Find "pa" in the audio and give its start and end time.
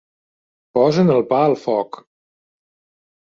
1.33-1.43